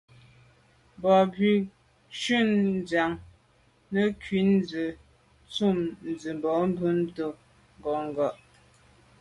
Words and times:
Mbā 0.97 1.11
wʉ́lǒ 1.35 1.53
cwɛ̌d 2.19 2.47
ndíɑ̀g 2.69 3.13
nə̀ 3.91 4.05
ghʉ 4.21 4.37
zə̀ 4.69 4.89
dʉ̀' 5.53 5.75
ntʉ̂m 5.75 5.77
diba 6.21 6.51
mbumtə 6.69 7.25
ngɔ̌ngɔ̀. 7.77 8.31